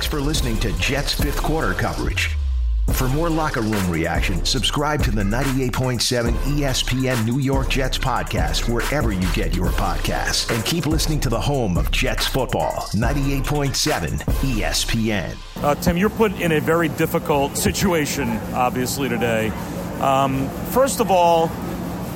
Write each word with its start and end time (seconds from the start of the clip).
Thanks 0.00 0.10
for 0.10 0.20
listening 0.22 0.56
to 0.60 0.72
Jets 0.78 1.12
fifth 1.12 1.42
quarter 1.42 1.74
coverage. 1.74 2.34
For 2.94 3.06
more 3.08 3.28
locker 3.28 3.60
room 3.60 3.90
reaction, 3.90 4.42
subscribe 4.46 5.02
to 5.02 5.10
the 5.10 5.22
98.7 5.22 6.32
ESPN 6.56 7.26
New 7.26 7.38
York 7.38 7.68
Jets 7.68 7.98
podcast 7.98 8.66
wherever 8.66 9.12
you 9.12 9.30
get 9.34 9.54
your 9.54 9.68
podcasts. 9.68 10.50
And 10.50 10.64
keep 10.64 10.86
listening 10.86 11.20
to 11.20 11.28
the 11.28 11.38
home 11.38 11.76
of 11.76 11.90
Jets 11.90 12.26
football, 12.26 12.88
98.7 12.94 14.22
ESPN. 14.22 15.36
Uh, 15.62 15.74
Tim, 15.74 15.98
you're 15.98 16.08
put 16.08 16.32
in 16.40 16.52
a 16.52 16.60
very 16.60 16.88
difficult 16.88 17.58
situation, 17.58 18.30
obviously, 18.54 19.06
today. 19.10 19.48
Um, 20.00 20.48
first 20.70 21.00
of 21.00 21.10
all, 21.10 21.48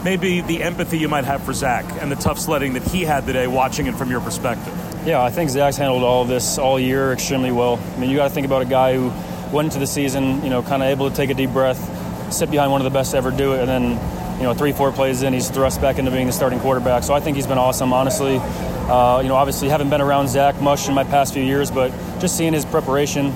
maybe 0.04 0.42
the 0.42 0.62
empathy 0.62 0.98
you 0.98 1.08
might 1.08 1.24
have 1.24 1.42
for 1.42 1.54
Zach 1.54 1.84
and 2.00 2.12
the 2.12 2.16
tough 2.16 2.38
sledding 2.38 2.74
that 2.74 2.82
he 2.82 3.02
had 3.02 3.26
today, 3.26 3.46
watching 3.46 3.86
it 3.86 3.94
from 3.94 4.10
your 4.10 4.20
perspective. 4.20 4.72
Yeah, 5.06 5.22
I 5.22 5.30
think 5.30 5.50
Zach's 5.50 5.76
handled 5.76 6.02
all 6.02 6.22
of 6.22 6.28
this 6.28 6.58
all 6.58 6.78
year 6.78 7.12
extremely 7.12 7.50
well. 7.50 7.78
I 7.78 7.98
mean, 7.98 8.10
you 8.10 8.16
got 8.16 8.28
to 8.28 8.34
think 8.34 8.46
about 8.46 8.62
a 8.62 8.66
guy 8.66 8.94
who 8.94 9.10
went 9.54 9.66
into 9.66 9.78
the 9.78 9.86
season, 9.86 10.42
you 10.42 10.50
know, 10.50 10.62
kind 10.62 10.82
of 10.82 10.88
able 10.88 11.08
to 11.10 11.16
take 11.16 11.30
a 11.30 11.34
deep 11.34 11.50
breath, 11.50 12.32
sit 12.32 12.50
behind 12.50 12.70
one 12.70 12.80
of 12.80 12.84
the 12.84 12.96
best 12.96 13.12
to 13.12 13.16
ever 13.16 13.30
do 13.30 13.54
it, 13.54 13.60
and 13.60 13.68
then, 13.68 14.38
you 14.38 14.44
know, 14.44 14.54
three, 14.54 14.72
four 14.72 14.92
plays 14.92 15.22
in, 15.22 15.32
he's 15.32 15.48
thrust 15.48 15.80
back 15.80 15.98
into 15.98 16.10
being 16.10 16.26
the 16.26 16.32
starting 16.32 16.60
quarterback. 16.60 17.02
So 17.02 17.14
I 17.14 17.20
think 17.20 17.36
he's 17.36 17.46
been 17.46 17.58
awesome, 17.58 17.92
honestly. 17.92 18.38
Uh, 18.38 19.20
you 19.22 19.28
know, 19.28 19.36
obviously 19.36 19.68
haven't 19.68 19.90
been 19.90 20.02
around 20.02 20.28
Zach 20.28 20.60
much 20.60 20.88
in 20.88 20.94
my 20.94 21.04
past 21.04 21.32
few 21.32 21.42
years, 21.42 21.70
but 21.70 21.90
just 22.20 22.36
seeing 22.36 22.52
his 22.52 22.64
preparation, 22.64 23.26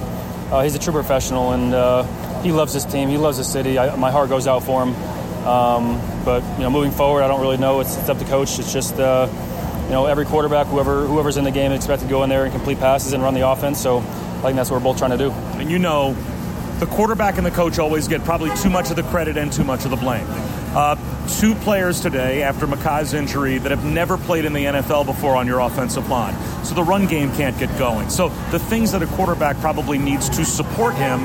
uh, 0.51 0.63
he's 0.63 0.75
a 0.75 0.79
true 0.79 0.93
professional, 0.93 1.53
and 1.53 1.73
uh, 1.73 2.03
he 2.43 2.53
loves 2.53 2.73
his 2.75 2.85
team. 2.85 3.09
He 3.09 3.17
loves 3.17 3.39
the 3.39 3.45
city. 3.45 3.79
I, 3.79 3.95
my 3.97 4.11
heart 4.11 4.29
goes 4.29 4.47
out 4.47 4.65
for 4.65 4.85
him. 4.85 4.95
Um, 5.47 6.01
but 6.25 6.43
you 6.57 6.65
know, 6.65 6.71
moving 6.71 6.91
forward, 6.91 7.23
I 7.23 7.29
don't 7.29 7.41
really 7.41 7.57
know. 7.57 7.81
It's, 7.81 7.97
it's 7.97 8.09
up 8.09 8.19
to 8.19 8.25
coach. 8.25 8.59
It's 8.59 8.73
just 8.73 8.99
uh, 8.99 9.29
you 9.85 9.91
know, 9.91 10.07
every 10.07 10.27
quarterback, 10.27 10.67
whoever 10.67 11.07
whoever's 11.07 11.37
in 11.37 11.45
the 11.45 11.51
game, 11.51 11.73
is 11.73 11.79
expected 11.79 12.07
to 12.07 12.11
go 12.11 12.23
in 12.23 12.29
there 12.29 12.45
and 12.45 12.53
complete 12.53 12.79
passes 12.79 13.13
and 13.13 13.23
run 13.23 13.35
the 13.35 13.49
offense. 13.49 13.81
So 13.81 13.99
I 13.99 14.43
think 14.43 14.57
that's 14.57 14.71
what 14.71 14.79
we're 14.79 14.85
both 14.85 14.99
trying 14.99 15.13
to 15.13 15.19
do. 15.19 15.31
And 15.31 15.71
you 15.71 15.79
know, 15.79 16.15
the 16.79 16.87
quarterback 16.87 17.39
and 17.39 17.47
the 17.47 17.51
coach 17.51 17.79
always 17.79 18.07
get 18.07 18.23
probably 18.23 18.55
too 18.57 18.71
much 18.71 18.91
of 18.91 18.97
the 18.97 19.03
credit 19.05 19.37
and 19.37 19.53
too 19.53 19.65
much 19.65 19.85
of 19.85 19.91
the 19.91 19.97
blame. 19.97 20.27
Uh, 20.29 20.97
two 21.41 21.55
players 21.57 22.01
today 22.01 22.43
after 22.43 22.67
Mekhi's 22.67 23.15
injury 23.15 23.59
that 23.59 23.71
have 23.71 23.85
never 23.85 24.17
played 24.17 24.45
in 24.45 24.53
the 24.53 24.65
NFL 24.65 25.07
before 25.07 25.35
on 25.35 25.47
your 25.47 25.61
offensive 25.61 26.09
line. 26.09 26.35
So 26.65 26.75
the 26.75 26.85
run 26.85 27.07
game 27.07 27.33
can't 27.35 27.59
get 27.59 27.77
going. 27.79 28.11
So 28.11 28.29
the 28.51 28.59
things 28.59 28.93
that 28.93 29.03
a 29.03 29.07
quarterback 29.07 29.57
probably 29.59 29.99
needs 29.99 30.29
to 30.31 30.45
support 30.45 30.95
him 30.95 31.21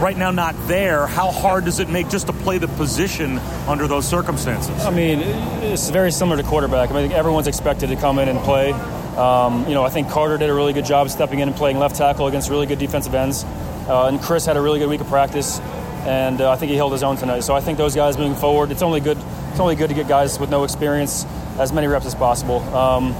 right 0.00 0.16
now 0.16 0.30
not 0.30 0.54
there, 0.66 1.06
how 1.06 1.30
hard 1.30 1.64
does 1.64 1.78
it 1.78 1.88
make 1.88 2.08
just 2.08 2.26
to 2.26 2.32
play 2.32 2.58
the 2.58 2.68
position 2.68 3.38
under 3.68 3.86
those 3.86 4.06
circumstances? 4.06 4.84
I 4.84 4.90
mean, 4.90 5.20
it's 5.62 5.90
very 5.90 6.10
similar 6.10 6.36
to 6.36 6.42
quarterback. 6.48 6.90
I 6.90 6.94
mean, 6.94 7.12
everyone's 7.12 7.46
expected 7.46 7.88
to 7.88 7.96
come 7.96 8.18
in 8.18 8.28
and 8.28 8.38
play. 8.40 8.72
Um, 8.72 9.66
you 9.68 9.74
know, 9.74 9.84
I 9.84 9.90
think 9.90 10.08
Carter 10.08 10.36
did 10.38 10.50
a 10.50 10.54
really 10.54 10.72
good 10.72 10.84
job 10.84 11.08
stepping 11.08 11.38
in 11.38 11.48
and 11.48 11.56
playing 11.56 11.78
left 11.78 11.96
tackle 11.96 12.26
against 12.26 12.50
really 12.50 12.66
good 12.66 12.78
defensive 12.78 13.14
ends. 13.14 13.44
Uh, 13.88 14.06
and 14.06 14.20
Chris 14.20 14.46
had 14.46 14.56
a 14.56 14.60
really 14.60 14.78
good 14.78 14.88
week 14.88 15.00
of 15.00 15.06
practice, 15.06 15.60
and 16.06 16.40
uh, 16.40 16.50
I 16.50 16.56
think 16.56 16.70
he 16.70 16.76
held 16.76 16.92
his 16.92 17.02
own 17.02 17.16
tonight. 17.16 17.40
So 17.40 17.54
I 17.54 17.60
think 17.60 17.78
those 17.78 17.94
guys 17.94 18.18
moving 18.18 18.34
forward, 18.34 18.70
it's 18.70 18.82
only 18.82 19.00
good. 19.00 19.18
It's 19.50 19.60
only 19.60 19.76
good 19.76 19.88
to 19.88 19.94
get 19.94 20.08
guys 20.08 20.40
with 20.40 20.50
no 20.50 20.64
experience 20.64 21.24
as 21.58 21.72
many 21.72 21.86
reps 21.86 22.06
as 22.06 22.14
possible. 22.14 22.58
Um, 22.74 23.14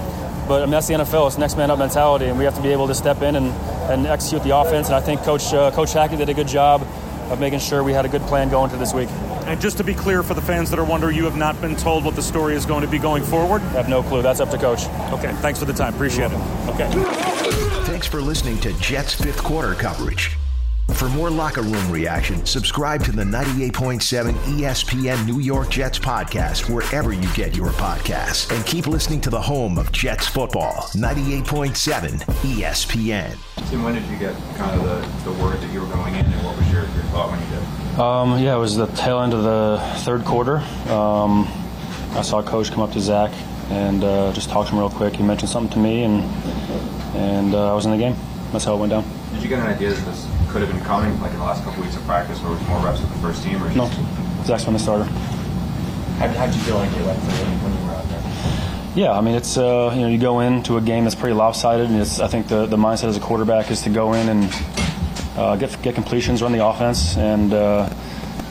but 0.47 0.63
I 0.63 0.65
mean, 0.65 0.73
that's 0.73 0.89
the 0.89 0.95
NFL. 0.95 1.27
It's 1.29 1.39
next 1.39 1.57
man 1.57 1.71
up 1.71 1.79
mentality, 1.79 2.27
and 2.27 2.39
we 2.39 2.45
have 2.45 2.55
to 2.57 2.63
be 2.63 2.71
able 2.71 2.87
to 2.89 2.95
step 2.95 3.23
in 3.23 3.37
and, 3.37 3.47
and 3.91 4.07
execute 4.07 4.43
the 4.43 4.57
offense. 4.57 4.89
And 4.89 4.97
I 4.97 5.01
think 5.01 5.23
Coach 5.23 5.53
uh, 5.53 5.71
Coach 5.71 5.93
Hackett 5.93 6.19
did 6.19 6.29
a 6.29 6.35
good 6.35 6.49
job 6.49 6.83
of 7.31 7.41
making 7.41 7.59
sure 7.59 7.83
we 7.83 7.93
had 7.93 8.05
a 8.05 8.09
good 8.09 8.23
plan 8.23 8.51
going 8.51 8.71
to 8.71 8.77
this 8.77 8.93
week. 8.93 9.09
And 9.47 9.61
just 9.61 9.77
to 9.79 9.85
be 9.85 9.95
clear 9.95 10.23
for 10.23 10.35
the 10.35 10.41
fans 10.41 10.71
that 10.71 10.79
are 10.79 10.85
wondering, 10.85 11.17
you 11.17 11.25
have 11.25 11.37
not 11.37 11.61
been 11.61 11.77
told 11.77 12.05
what 12.05 12.17
the 12.17 12.23
story 12.23 12.55
is 12.55 12.65
going 12.65 12.83
to 12.83 12.91
be 12.91 12.99
going 12.99 13.23
forward? 13.23 13.61
I 13.63 13.73
have 13.73 13.89
no 13.89 14.03
clue. 14.03 14.23
That's 14.23 14.41
up 14.41 14.51
to 14.51 14.59
Coach. 14.59 14.87
Okay, 15.13 15.33
thanks 15.37 15.59
for 15.59 15.67
the 15.67 15.73
time. 15.73 15.95
Appreciate 15.95 16.31
it. 16.33 16.39
Okay. 16.69 16.89
Thanks 17.85 18.07
for 18.07 18.21
listening 18.21 18.59
to 18.61 18.73
Jets 18.81 19.15
fifth 19.15 19.43
quarter 19.43 19.75
coverage. 19.75 20.37
For 20.93 21.09
more 21.09 21.29
locker 21.29 21.63
room 21.63 21.91
reaction, 21.91 22.45
subscribe 22.47 23.03
to 23.05 23.13
the 23.13 23.25
98.7 23.25 24.33
ESPN 24.33 25.27
New 25.27 25.41
York 25.41 25.71
Jets 25.71 25.99
podcast 25.99 26.73
wherever 26.73 27.13
you 27.13 27.29
get 27.35 27.57
your 27.57 27.71
podcasts. 27.71 28.55
And 28.55 28.65
keep 28.65 28.87
listening 28.87 29.21
to 29.23 29.31
the 29.31 29.41
home 29.41 29.77
of 29.77 29.91
Jets 29.91 30.27
football, 30.29 30.73
98.7 30.93 32.21
ESPN. 32.23 33.69
Tim, 33.71 33.83
when 33.83 33.95
did 33.95 34.05
you 34.05 34.17
get 34.19 34.37
kind 34.57 34.79
of 34.79 34.85
the, 34.85 35.31
the 35.31 35.43
word 35.43 35.59
that 35.61 35.73
you 35.73 35.81
were 35.81 35.89
going 35.89 36.15
in, 36.15 36.25
and 36.27 36.45
what 36.45 36.57
was 36.57 36.71
your, 36.71 36.83
your 36.83 37.03
thought 37.11 37.31
when 37.31 37.41
you 37.41 37.47
did? 37.47 37.99
Um, 37.99 38.39
yeah, 38.39 38.55
it 38.55 38.61
was 38.61 38.77
the 38.77 38.87
tail 38.89 39.21
end 39.21 39.33
of 39.33 39.43
the 39.43 39.81
third 40.05 40.25
quarter. 40.25 40.59
Um, 40.93 41.49
I 42.13 42.23
saw 42.23 42.43
Coach 42.43 42.71
come 42.71 42.81
up 42.81 42.93
to 42.93 43.01
Zach 43.01 43.33
and 43.71 44.05
uh, 44.05 44.33
just 44.33 44.49
talk 44.49 44.67
to 44.69 44.73
him 44.73 44.79
real 44.79 44.91
quick. 44.91 45.17
He 45.17 45.23
mentioned 45.23 45.51
something 45.51 45.73
to 45.73 45.79
me, 45.79 46.05
and 46.05 46.23
and 47.17 47.55
uh, 47.55 47.73
I 47.73 47.75
was 47.75 47.85
in 47.87 47.91
the 47.91 47.99
game. 47.99 48.15
That's 48.53 48.65
how 48.65 48.77
it 48.77 48.79
went 48.79 48.91
down. 48.91 49.05
Did 49.33 49.43
you 49.43 49.49
get 49.49 49.59
an 49.59 49.67
idea 49.67 49.93
that 49.93 50.05
this 50.05 50.27
could 50.55 50.63
have 50.63 50.71
been 50.71 50.85
coming, 50.85 51.21
like 51.21 51.33
in 51.33 51.39
the 51.39 51.45
last 51.45 51.65
couple 51.65 51.83
weeks 51.83 51.97
of 51.97 52.05
practice, 52.05 52.41
where 52.41 52.53
it 52.53 52.55
was 52.55 52.69
more 52.69 52.79
reps 52.79 53.01
with 53.01 53.13
the 53.13 53.19
first 53.19 53.43
team? 53.43 53.61
Or 53.61 53.69
No, 53.75 53.91
Zach's 54.45 54.63
been 54.63 54.75
the 54.75 54.79
starter. 54.79 55.03
How 55.03 56.47
did 56.47 56.55
you 56.55 56.61
feel 56.61 56.77
like 56.77 56.93
it 56.93 57.05
went 57.05 57.19
for 57.19 57.31
when 57.33 57.77
you 57.77 57.87
were 57.89 57.95
out 57.95 58.09
there? 58.09 58.93
Yeah, 58.95 59.19
I 59.19 59.21
mean, 59.21 59.35
it's 59.35 59.57
uh, 59.57 59.93
you 59.97 60.03
know 60.03 60.07
you 60.07 60.17
go 60.17 60.39
into 60.39 60.77
a 60.77 60.81
game 60.81 61.03
that's 61.03 61.17
pretty 61.17 61.35
lopsided, 61.35 61.91
and 61.91 62.01
it's 62.01 62.21
I 62.21 62.29
think 62.29 62.47
the, 62.47 62.67
the 62.67 62.77
mindset 62.77 63.09
as 63.09 63.17
a 63.17 63.21
quarterback 63.21 63.73
is 63.73 63.83
to 63.83 63.91
go 63.91 64.13
in 64.13 64.29
and 64.29 64.55
uh, 65.37 65.57
get 65.57 65.77
get 65.83 65.97
completions, 65.97 66.41
run 66.41 66.53
the 66.53 66.65
offense, 66.65 67.17
and 67.17 67.53
uh, 67.53 67.93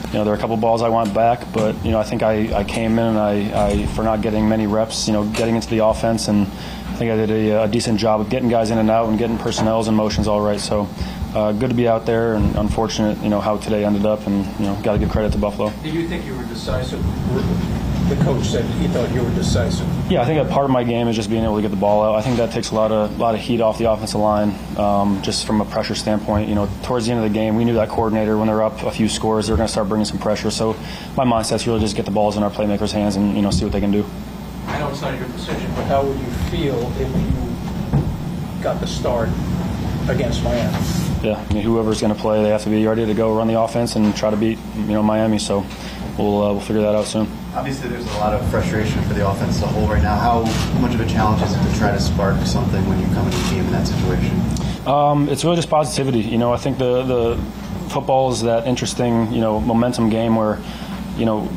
you 0.07 0.15
know 0.15 0.25
there 0.25 0.33
are 0.33 0.37
a 0.37 0.39
couple 0.41 0.57
balls 0.57 0.81
I 0.81 0.89
want 0.89 1.13
back, 1.13 1.53
but 1.53 1.73
you 1.85 1.91
know 1.91 1.99
I 1.99 2.03
think 2.03 2.21
I, 2.21 2.53
I 2.53 2.63
came 2.65 2.99
in 2.99 3.05
and 3.05 3.17
I, 3.17 3.67
I 3.67 3.85
for 3.85 4.03
not 4.03 4.19
getting 4.19 4.49
many 4.49 4.67
reps, 4.67 5.07
you 5.07 5.13
know, 5.13 5.23
getting 5.23 5.55
into 5.55 5.69
the 5.69 5.85
offense, 5.85 6.27
and 6.27 6.47
I 6.93 6.95
think 6.95 7.11
I 7.11 7.15
did 7.15 7.31
a, 7.31 7.63
a 7.63 7.67
decent 7.67 7.99
job 7.99 8.21
of 8.21 8.29
getting 8.29 8.49
guys 8.49 8.69
in 8.69 8.77
and 8.77 8.89
out 8.91 9.09
and 9.09 9.17
getting 9.17 9.39
personnels 9.39 9.87
and 9.87 9.97
motions 9.97 10.27
all 10.27 10.41
right. 10.41 10.59
So. 10.59 10.87
Uh, 11.33 11.51
good 11.51 11.71
to 11.71 11.75
be 11.75 11.87
out 11.87 12.05
there, 12.05 12.35
and 12.35 12.55
unfortunate, 12.57 13.17
you 13.23 13.29
know, 13.29 13.41
how 13.41 13.57
today 13.57 13.83
ended 13.83 14.05
up, 14.05 14.27
and 14.27 14.45
you 14.59 14.67
know, 14.67 14.79
got 14.83 14.93
to 14.93 14.99
give 14.99 15.09
credit 15.09 15.31
to 15.31 15.37
Buffalo. 15.39 15.73
Did 15.81 15.95
you 15.95 16.07
think 16.07 16.25
you 16.25 16.37
were 16.37 16.43
decisive? 16.43 17.03
The 18.07 18.15
coach 18.23 18.45
said 18.45 18.65
he 18.75 18.87
thought 18.89 19.11
you 19.11 19.23
were 19.23 19.33
decisive. 19.33 19.87
Yeah, 20.11 20.21
I 20.21 20.25
think 20.25 20.47
a 20.47 20.51
part 20.51 20.65
of 20.65 20.69
my 20.69 20.83
game 20.83 21.07
is 21.07 21.15
just 21.15 21.31
being 21.31 21.43
able 21.43 21.55
to 21.55 21.63
get 21.63 21.71
the 21.71 21.75
ball 21.75 22.03
out. 22.03 22.13
I 22.13 22.21
think 22.21 22.37
that 22.37 22.51
takes 22.51 22.69
a 22.69 22.75
lot 22.75 22.91
of 22.91 23.17
lot 23.17 23.33
of 23.33 23.41
heat 23.41 23.61
off 23.61 23.79
the 23.79 23.89
offensive 23.89 24.19
line, 24.19 24.53
um, 24.77 25.23
just 25.23 25.47
from 25.47 25.59
a 25.59 25.65
pressure 25.65 25.95
standpoint. 25.95 26.49
You 26.49 26.53
know, 26.53 26.69
towards 26.83 27.07
the 27.07 27.13
end 27.13 27.25
of 27.25 27.27
the 27.27 27.33
game, 27.33 27.55
we 27.55 27.65
knew 27.65 27.73
that 27.73 27.89
coordinator 27.89 28.37
when 28.37 28.45
they're 28.45 28.61
up 28.61 28.83
a 28.83 28.91
few 28.91 29.09
scores, 29.09 29.47
they 29.47 29.53
were 29.53 29.57
going 29.57 29.65
to 29.65 29.71
start 29.71 29.89
bringing 29.89 30.05
some 30.05 30.19
pressure. 30.19 30.51
So 30.51 30.73
my 31.17 31.25
mindset's 31.25 31.65
really 31.65 31.79
just 31.79 31.95
get 31.95 32.05
the 32.05 32.11
balls 32.11 32.37
in 32.37 32.43
our 32.43 32.51
playmakers' 32.51 32.91
hands 32.91 33.15
and 33.15 33.35
you 33.35 33.41
know 33.41 33.49
see 33.49 33.63
what 33.63 33.73
they 33.73 33.79
can 33.79 33.89
do. 33.89 34.05
I 34.93 34.95
know 34.95 35.17
it's 35.17 35.19
not 35.19 35.27
your 35.27 35.37
decision, 35.37 35.71
but 35.75 35.85
how 35.85 36.05
would 36.05 36.19
you 36.19 36.31
feel 36.51 36.77
if 36.99 37.09
you 37.09 38.63
got 38.63 38.79
the 38.79 38.85
start 38.85 39.27
against 40.07 40.43
Miami? 40.43 40.71
Yeah, 41.23 41.43
I 41.49 41.53
mean, 41.53 41.63
whoever's 41.63 41.99
going 41.99 42.13
to 42.13 42.19
play, 42.19 42.43
they 42.43 42.49
have 42.49 42.61
to 42.63 42.69
be 42.69 42.85
ready 42.85 43.03
to 43.03 43.13
go 43.15 43.35
run 43.35 43.47
the 43.47 43.59
offense 43.59 43.95
and 43.95 44.15
try 44.15 44.29
to 44.29 44.37
beat 44.37 44.59
you 44.75 44.93
know 44.93 45.01
Miami. 45.01 45.39
So 45.39 45.65
we'll 46.17 46.43
uh, 46.43 46.51
we'll 46.51 46.59
figure 46.59 46.83
that 46.83 46.93
out 46.93 47.05
soon. 47.05 47.27
Obviously, 47.55 47.89
there's 47.89 48.05
a 48.05 48.17
lot 48.19 48.33
of 48.33 48.47
frustration 48.51 49.01
for 49.03 49.15
the 49.15 49.27
offense 49.27 49.55
as 49.55 49.63
a 49.63 49.67
whole 49.67 49.87
right 49.87 50.03
now. 50.03 50.15
How 50.15 50.41
much 50.79 50.93
of 50.93 50.99
a 50.99 51.07
challenge 51.07 51.41
is 51.41 51.55
it 51.55 51.71
to 51.71 51.79
try 51.79 51.91
to 51.91 51.99
spark 51.99 52.39
something 52.45 52.87
when 52.87 52.99
you 52.99 53.07
come 53.15 53.25
into 53.25 53.37
a 53.37 53.49
team 53.49 53.65
in 53.65 53.71
that 53.71 53.87
situation? 53.87 54.87
Um, 54.87 55.27
it's 55.27 55.43
really 55.43 55.55
just 55.55 55.71
positivity. 55.71 56.19
You 56.19 56.37
know, 56.37 56.53
I 56.53 56.57
think 56.57 56.77
the 56.77 57.01
the 57.01 57.89
football 57.89 58.31
is 58.31 58.43
that 58.43 58.67
interesting 58.67 59.31
you 59.31 59.41
know 59.41 59.59
momentum 59.59 60.09
game 60.09 60.35
where 60.35 60.59
you 61.17 61.25
know 61.25 61.49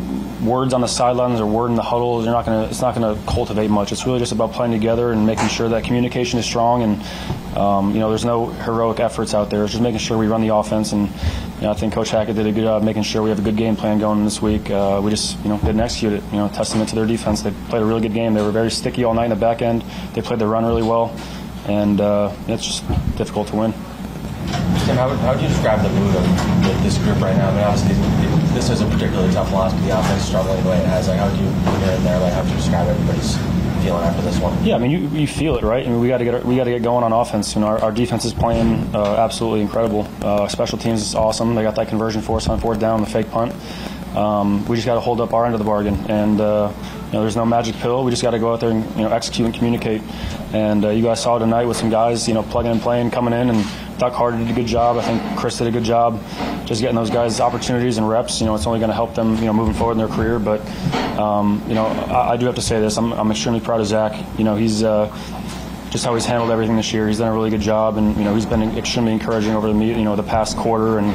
words 0.42 0.74
on 0.74 0.80
the 0.80 0.86
sidelines 0.86 1.40
or 1.40 1.46
word 1.46 1.68
in 1.68 1.76
the 1.76 1.82
huddle 1.82 2.22
you're 2.22 2.32
not 2.32 2.44
gonna 2.44 2.66
it's 2.66 2.80
not 2.80 2.94
gonna 2.94 3.18
cultivate 3.26 3.68
much. 3.68 3.92
It's 3.92 4.06
really 4.06 4.18
just 4.18 4.32
about 4.32 4.52
playing 4.52 4.72
together 4.72 5.12
and 5.12 5.26
making 5.26 5.48
sure 5.48 5.68
that 5.68 5.84
communication 5.84 6.38
is 6.38 6.44
strong 6.44 6.82
and 6.82 7.56
um, 7.56 7.92
you 7.92 8.00
know 8.00 8.10
there's 8.10 8.24
no 8.24 8.46
heroic 8.46 9.00
efforts 9.00 9.34
out 9.34 9.50
there. 9.50 9.64
It's 9.64 9.72
just 9.72 9.82
making 9.82 10.00
sure 10.00 10.18
we 10.18 10.26
run 10.26 10.42
the 10.42 10.54
offense 10.54 10.92
and 10.92 11.08
you 11.56 11.62
know, 11.62 11.70
I 11.70 11.74
think 11.74 11.94
Coach 11.94 12.10
Hackett 12.10 12.36
did 12.36 12.46
a 12.46 12.52
good 12.52 12.64
job 12.64 12.82
making 12.82 13.02
sure 13.02 13.22
we 13.22 13.30
have 13.30 13.38
a 13.38 13.42
good 13.42 13.56
game 13.56 13.76
plan 13.76 13.98
going 13.98 14.24
this 14.24 14.42
week. 14.42 14.70
Uh, 14.70 15.00
we 15.02 15.10
just 15.10 15.38
you 15.42 15.48
know 15.48 15.58
didn't 15.58 15.80
execute 15.80 16.12
it. 16.12 16.22
You 16.30 16.38
know, 16.38 16.48
testament 16.48 16.90
to 16.90 16.94
their 16.94 17.06
defense. 17.06 17.40
They 17.40 17.52
played 17.68 17.82
a 17.82 17.86
really 17.86 18.02
good 18.02 18.12
game. 18.12 18.34
They 18.34 18.42
were 18.42 18.50
very 18.50 18.70
sticky 18.70 19.04
all 19.04 19.14
night 19.14 19.24
in 19.24 19.30
the 19.30 19.36
back 19.36 19.62
end. 19.62 19.82
They 20.12 20.20
played 20.20 20.38
the 20.38 20.46
run 20.46 20.66
really 20.66 20.82
well, 20.82 21.16
and 21.66 22.00
uh, 22.00 22.34
it's 22.46 22.64
just 22.64 22.86
difficult 23.16 23.48
to 23.48 23.56
win. 23.56 23.72
Tim, 24.84 24.96
how 24.96 25.08
would, 25.08 25.18
how 25.20 25.32
would 25.32 25.42
you 25.42 25.48
describe 25.48 25.82
the 25.82 25.88
mood 25.88 26.14
of 26.14 26.82
this 26.82 26.98
group 26.98 27.20
right 27.20 27.36
now? 27.36 27.48
I 27.48 27.54
mean, 27.54 27.64
obviously, 27.64 28.45
this 28.56 28.70
is 28.70 28.80
a 28.80 28.86
particularly 28.86 29.30
tough 29.34 29.52
loss, 29.52 29.74
but 29.74 29.82
the 29.82 29.98
offense 29.98 30.22
struggling 30.22 30.62
the 30.62 30.70
way 30.70 30.78
it 30.78 30.86
has. 30.86 31.08
Like, 31.08 31.18
how 31.18 31.28
do 31.28 31.36
you, 31.36 31.44
you're 31.44 31.94
in 31.94 32.04
there, 32.04 32.18
like, 32.20 32.32
how 32.32 32.40
would 32.40 32.50
you 32.50 32.56
describe 32.56 32.88
everybody's 32.88 33.36
feeling 33.84 34.02
after 34.02 34.22
this 34.22 34.38
one? 34.40 34.64
Yeah, 34.64 34.76
I 34.76 34.78
mean, 34.78 34.90
you, 34.90 35.08
you 35.08 35.26
feel 35.26 35.56
it, 35.56 35.62
right? 35.62 35.86
I 35.86 35.90
mean, 35.90 36.00
we 36.00 36.08
got 36.08 36.18
to 36.18 36.24
get 36.24 36.42
we 36.42 36.56
got 36.56 36.64
to 36.64 36.70
get 36.70 36.82
going 36.82 37.04
on 37.04 37.12
offense. 37.12 37.54
You 37.54 37.60
know, 37.60 37.66
our, 37.66 37.78
our 37.82 37.92
defense 37.92 38.24
is 38.24 38.32
playing 38.32 38.94
uh, 38.94 39.16
absolutely 39.16 39.60
incredible. 39.60 40.08
Uh, 40.22 40.48
special 40.48 40.78
teams 40.78 41.02
is 41.02 41.14
awesome. 41.14 41.54
They 41.54 41.62
got 41.62 41.74
that 41.74 41.88
conversion 41.88 42.22
for 42.22 42.38
us 42.38 42.48
on 42.48 42.58
fourth 42.58 42.80
down, 42.80 43.02
the 43.02 43.06
fake 43.06 43.30
punt. 43.30 43.54
Um, 44.16 44.66
we 44.66 44.76
just 44.76 44.86
got 44.86 44.94
to 44.94 45.00
hold 45.00 45.20
up 45.20 45.34
our 45.34 45.44
end 45.44 45.54
of 45.54 45.58
the 45.58 45.66
bargain, 45.66 45.94
and 46.10 46.40
uh, 46.40 46.72
you 47.06 47.12
know, 47.12 47.20
there's 47.20 47.36
no 47.36 47.46
magic 47.46 47.76
pill. 47.76 48.04
We 48.04 48.10
just 48.10 48.22
got 48.22 48.32
to 48.32 48.38
go 48.38 48.52
out 48.52 48.60
there 48.60 48.70
and 48.70 48.84
you 48.96 49.02
know 49.02 49.12
execute 49.12 49.46
and 49.46 49.54
communicate. 49.54 50.02
And 50.52 50.84
uh, 50.84 50.88
you 50.90 51.02
guys 51.02 51.22
saw 51.22 51.38
tonight 51.38 51.64
with 51.64 51.76
some 51.76 51.90
guys, 51.90 52.26
you 52.26 52.34
know, 52.34 52.42
plugging 52.42 52.72
and 52.72 52.80
playing, 52.80 53.10
coming 53.10 53.32
in, 53.32 53.50
and 53.50 53.64
Duck 53.98 54.12
Carter 54.12 54.36
did 54.36 54.50
a 54.50 54.52
good 54.52 54.66
job. 54.66 54.96
I 54.96 55.02
think 55.02 55.38
Chris 55.38 55.56
did 55.58 55.68
a 55.68 55.70
good 55.70 55.84
job, 55.84 56.20
just 56.66 56.80
getting 56.80 56.96
those 56.96 57.10
guys 57.10 57.40
opportunities 57.40 57.98
and 57.98 58.08
reps. 58.08 58.40
You 58.40 58.46
know, 58.46 58.54
it's 58.54 58.66
only 58.66 58.80
going 58.80 58.90
to 58.90 58.94
help 58.94 59.14
them, 59.14 59.36
you 59.36 59.46
know, 59.46 59.52
moving 59.52 59.74
forward 59.74 59.92
in 59.92 59.98
their 59.98 60.08
career. 60.08 60.38
But 60.38 60.60
um, 61.18 61.62
you 61.68 61.74
know, 61.74 61.86
I, 61.86 62.32
I, 62.32 62.36
do 62.36 62.46
have 62.46 62.56
to 62.56 62.62
say 62.62 62.80
this: 62.80 62.96
I'm, 62.96 63.12
I'm 63.12 63.30
extremely 63.30 63.60
proud 63.60 63.80
of 63.80 63.86
Zach. 63.86 64.20
You 64.38 64.44
know, 64.44 64.56
he's 64.56 64.82
uh, 64.82 65.06
just 65.90 66.04
how 66.04 66.14
he's 66.14 66.26
handled 66.26 66.50
everything 66.50 66.76
this 66.76 66.92
year. 66.92 67.08
He's 67.08 67.18
done 67.18 67.28
a 67.28 67.34
really 67.34 67.50
good 67.50 67.60
job, 67.60 67.96
and 67.96 68.16
you 68.16 68.24
know 68.24 68.34
he's 68.34 68.46
been 68.46 68.76
extremely 68.76 69.12
encouraging 69.12 69.54
over 69.54 69.72
the 69.72 69.78
you 69.78 70.04
know 70.04 70.16
the 70.16 70.22
past 70.22 70.56
quarter, 70.56 70.98
and 70.98 71.14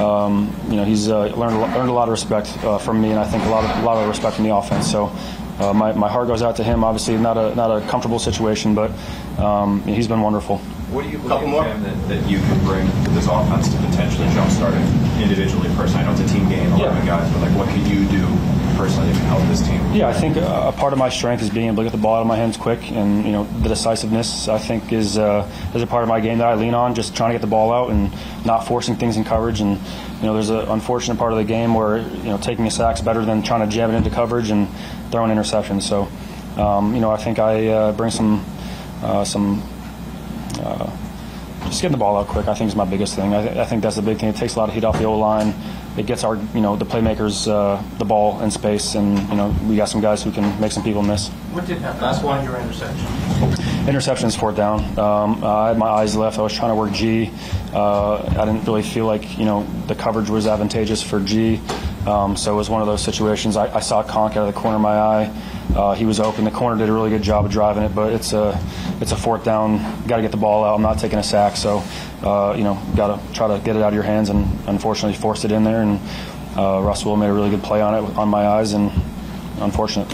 um, 0.00 0.54
you 0.68 0.76
know 0.76 0.84
he's 0.84 1.08
uh, 1.08 1.26
learned 1.36 1.60
learned 1.60 1.90
a 1.90 1.92
lot 1.92 2.08
of 2.08 2.12
respect 2.12 2.56
uh, 2.64 2.78
from 2.78 3.00
me, 3.00 3.10
and 3.10 3.18
I 3.18 3.26
think 3.26 3.44
a 3.44 3.48
lot 3.48 3.64
of 3.64 3.82
a 3.82 3.86
lot 3.86 3.96
of 3.96 4.08
respect 4.08 4.36
from 4.36 4.44
the 4.44 4.54
offense. 4.54 4.90
So. 4.90 5.14
Uh, 5.60 5.72
my, 5.72 5.92
my 5.92 6.08
heart 6.08 6.26
goes 6.26 6.42
out 6.42 6.56
to 6.56 6.64
him. 6.64 6.82
Obviously, 6.82 7.16
not 7.18 7.36
a 7.36 7.54
not 7.54 7.70
a 7.70 7.86
comfortable 7.86 8.18
situation, 8.18 8.74
but 8.74 8.90
um, 9.38 9.82
he's 9.82 10.08
been 10.08 10.22
wonderful. 10.22 10.58
What 10.90 11.04
do 11.04 11.10
you 11.10 11.18
believe, 11.18 11.46
more? 11.46 11.62
That, 11.62 12.08
that 12.08 12.28
you 12.28 12.38
can 12.38 12.58
bring 12.64 12.84
to 13.04 13.10
this 13.10 13.28
offense 13.28 13.68
to 13.68 13.76
potentially 13.76 14.26
jumpstart 14.28 14.72
it 14.72 15.22
individually, 15.22 15.68
personally? 15.76 16.04
I 16.04 16.06
know 16.06 16.12
it's 16.12 16.32
a 16.32 16.34
team 16.34 16.48
game, 16.48 16.72
11 16.72 16.80
yeah. 16.80 17.06
guys, 17.06 17.32
but 17.32 17.42
like, 17.42 17.56
what 17.56 17.68
can 17.68 17.84
you 17.86 18.08
do 18.08 18.26
personally 18.82 19.12
can 19.12 19.22
help 19.26 19.42
this 19.48 19.62
team? 19.62 19.80
Yeah, 19.94 20.08
I 20.08 20.12
think 20.12 20.36
a 20.36 20.72
part 20.76 20.92
of 20.92 20.98
my 20.98 21.08
strength 21.08 21.40
is 21.40 21.50
being 21.50 21.68
able 21.68 21.76
to 21.76 21.82
get 21.84 21.92
the 21.92 22.02
ball 22.02 22.16
out 22.16 22.22
of 22.22 22.26
my 22.26 22.36
hands 22.36 22.56
quick, 22.56 22.90
and 22.90 23.24
you 23.24 23.30
know 23.30 23.44
the 23.44 23.68
decisiveness. 23.68 24.48
I 24.48 24.58
think 24.58 24.92
is 24.92 25.18
uh, 25.18 25.48
is 25.72 25.82
a 25.82 25.86
part 25.86 26.02
of 26.02 26.08
my 26.08 26.18
game 26.18 26.38
that 26.38 26.48
I 26.48 26.54
lean 26.54 26.74
on, 26.74 26.94
just 26.96 27.14
trying 27.14 27.30
to 27.30 27.34
get 27.34 27.42
the 27.42 27.50
ball 27.50 27.72
out 27.72 27.90
and 27.90 28.12
not 28.44 28.66
forcing 28.66 28.96
things 28.96 29.16
in 29.16 29.24
coverage. 29.24 29.60
And 29.60 29.78
you 29.78 30.22
know, 30.22 30.34
there's 30.34 30.50
an 30.50 30.68
unfortunate 30.68 31.16
part 31.16 31.32
of 31.32 31.38
the 31.38 31.44
game 31.44 31.74
where 31.74 31.98
you 31.98 32.24
know 32.24 32.38
taking 32.38 32.66
a 32.66 32.70
sack's 32.70 33.00
better 33.00 33.24
than 33.24 33.42
trying 33.42 33.60
to 33.60 33.72
jam 33.72 33.92
it 33.92 33.94
into 33.94 34.10
coverage 34.10 34.50
and 34.50 34.68
throwing 35.12 35.30
interceptions. 35.30 35.82
So, 35.82 36.08
um, 36.60 36.92
you 36.92 37.00
know, 37.00 37.12
I 37.12 37.18
think 37.18 37.38
I 37.38 37.68
uh, 37.68 37.92
bring 37.92 38.10
some 38.10 38.44
uh, 39.02 39.24
some. 39.24 39.62
Uh, 40.58 40.90
just 41.72 41.82
getting 41.82 41.92
the 41.92 41.98
ball 41.98 42.16
out 42.16 42.28
quick, 42.28 42.48
I 42.48 42.54
think, 42.54 42.68
is 42.68 42.76
my 42.76 42.84
biggest 42.84 43.16
thing. 43.16 43.34
I, 43.34 43.42
th- 43.42 43.56
I, 43.56 43.64
think 43.64 43.82
that's 43.82 43.96
the 43.96 44.02
big 44.02 44.18
thing. 44.18 44.28
It 44.28 44.36
takes 44.36 44.54
a 44.54 44.58
lot 44.58 44.68
of 44.68 44.74
heat 44.74 44.84
off 44.84 44.98
the 44.98 45.04
O 45.04 45.18
line 45.18 45.54
it 45.96 46.06
gets 46.06 46.24
our 46.24 46.36
you 46.36 46.60
know 46.60 46.76
the 46.76 46.86
playmakers 46.86 47.46
uh, 47.48 47.82
the 47.98 48.04
ball 48.04 48.40
in 48.40 48.50
space, 48.50 48.94
and 48.94 49.18
you 49.28 49.34
know 49.34 49.54
we 49.66 49.76
got 49.76 49.88
some 49.88 50.00
guys 50.00 50.22
who 50.22 50.32
can 50.32 50.58
make 50.60 50.72
some 50.72 50.82
people 50.82 51.02
miss. 51.02 51.28
What 51.28 51.66
did 51.66 51.78
happen? 51.78 52.00
Last 52.00 52.22
one, 52.22 52.42
your 52.44 52.56
interception. 52.56 53.06
Interception 53.88 54.28
is 54.28 54.36
fourth 54.36 54.56
down. 54.56 54.80
Um, 54.98 55.44
I 55.44 55.68
had 55.68 55.78
my 55.78 55.88
eyes 55.88 56.16
left. 56.16 56.38
I 56.38 56.42
was 56.42 56.54
trying 56.54 56.70
to 56.70 56.76
work 56.76 56.92
G. 56.92 57.30
Uh, 57.74 58.22
I 58.22 58.46
didn't 58.46 58.64
really 58.64 58.82
feel 58.82 59.06
like 59.06 59.38
you 59.38 59.44
know 59.44 59.66
the 59.86 59.94
coverage 59.94 60.30
was 60.30 60.46
advantageous 60.46 61.02
for 61.02 61.20
G. 61.20 61.60
Um, 62.06 62.36
so 62.36 62.52
it 62.52 62.56
was 62.56 62.68
one 62.68 62.80
of 62.80 62.88
those 62.88 63.02
situations. 63.02 63.56
I, 63.56 63.74
I 63.74 63.80
saw 63.80 64.02
Conk 64.02 64.36
out 64.36 64.48
of 64.48 64.54
the 64.54 64.60
corner 64.60 64.76
of 64.76 64.82
my 64.82 64.96
eye. 64.96 65.42
Uh, 65.74 65.94
he 65.94 66.04
was 66.04 66.20
open. 66.20 66.44
The 66.44 66.50
corner 66.50 66.78
did 66.78 66.88
a 66.88 66.92
really 66.92 67.10
good 67.10 67.22
job 67.22 67.44
of 67.44 67.50
driving 67.50 67.84
it, 67.84 67.94
but 67.94 68.12
it's 68.12 68.32
a 68.32 68.60
it's 69.00 69.12
a 69.12 69.16
fourth 69.16 69.44
down. 69.44 69.78
Got 70.06 70.16
to 70.16 70.22
get 70.22 70.30
the 70.30 70.36
ball 70.36 70.64
out. 70.64 70.74
I'm 70.74 70.82
not 70.82 70.98
taking 70.98 71.18
a 71.18 71.22
sack, 71.22 71.56
so 71.56 71.82
uh, 72.22 72.54
you 72.56 72.64
know 72.64 72.82
got 72.96 73.16
to 73.16 73.34
try 73.34 73.48
to 73.48 73.62
get 73.64 73.76
it 73.76 73.82
out 73.82 73.88
of 73.88 73.94
your 73.94 74.02
hands. 74.02 74.28
And 74.28 74.46
unfortunately, 74.68 75.16
forced 75.16 75.44
it 75.44 75.52
in 75.52 75.64
there. 75.64 75.82
And 75.82 76.00
uh, 76.56 76.94
will 77.04 77.16
made 77.16 77.28
a 77.28 77.32
really 77.32 77.50
good 77.50 77.62
play 77.62 77.80
on 77.80 77.94
it 77.94 78.16
on 78.16 78.28
my 78.28 78.46
eyes, 78.46 78.72
and 78.72 78.90
unfortunate. 79.60 80.08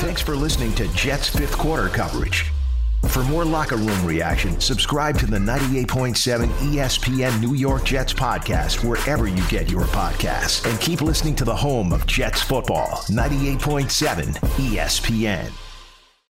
Thanks 0.00 0.20
for 0.20 0.36
listening 0.36 0.74
to 0.74 0.88
Jets 0.94 1.28
fifth 1.28 1.56
quarter 1.56 1.88
coverage. 1.88 2.50
For 3.08 3.24
more 3.24 3.44
locker 3.44 3.76
room 3.76 4.04
reaction, 4.04 4.60
subscribe 4.60 5.18
to 5.18 5.26
the 5.26 5.38
98.7 5.38 6.46
ESPN 6.72 7.40
New 7.40 7.54
York 7.54 7.84
Jets 7.84 8.12
podcast 8.12 8.84
wherever 8.86 9.26
you 9.26 9.46
get 9.48 9.70
your 9.70 9.84
podcasts. 9.84 10.68
And 10.70 10.78
keep 10.78 11.00
listening 11.00 11.34
to 11.36 11.44
the 11.44 11.56
home 11.56 11.92
of 11.92 12.06
Jets 12.06 12.42
football, 12.42 13.02
98.7 13.08 14.36
ESPN. 14.36 15.67